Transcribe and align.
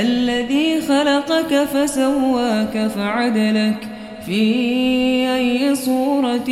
الذي 0.00 0.80
خلقك 0.80 1.64
فسواك 1.64 2.90
فعدلك 2.96 3.88
في 4.26 4.42
أي 5.36 5.74
صورة 5.74 6.50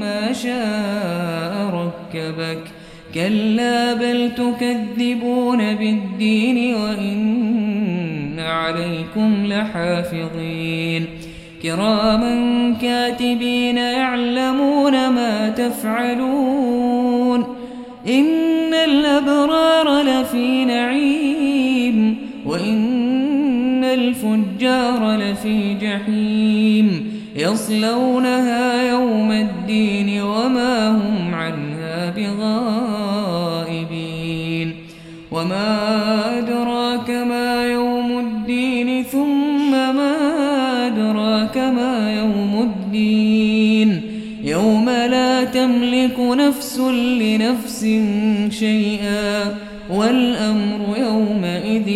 ما 0.00 0.32
شاء 0.32 1.70
ركبك. 1.74 2.58
كلا 3.14 3.94
بل 3.94 4.30
تكذبون 4.36 5.74
بالدين 5.74 6.74
وإن 6.74 8.40
عليكم 8.40 9.46
لحافظين. 9.46 11.06
كراما 11.62 12.74
كاتبين 12.82 13.76
يعلمون 13.76 15.08
ما 15.08 15.48
تفعلون. 15.48 17.44
إن 18.08 18.74
الأبرار 18.74 20.02
لفي 20.02 20.64
نعيم. 20.64 20.91
الفجار 23.94 25.16
لفي 25.16 25.74
جحيم 25.74 27.12
يصلونها 27.36 28.90
يوم 28.90 29.32
الدين 29.32 30.20
وما 30.22 30.88
هم 30.90 31.34
عنها 31.34 32.10
بغائبين 32.16 33.82
وما 35.32 36.38
أدراك 36.38 37.10
ما 37.10 37.66
يوم 37.66 38.18
الدين 38.18 39.02
ثم 39.02 39.70
ما 39.70 40.12
أدراك 40.86 41.58
ما 41.58 42.14
يوم 42.14 42.62
الدين 42.62 44.02
يوم 44.44 44.84
لا 44.90 45.44
تملك 45.44 46.18
نفس 46.18 46.78
لنفس 47.20 47.80
شيئا 48.50 49.54
والأمر 49.90 50.96
يومئذ 50.98 51.88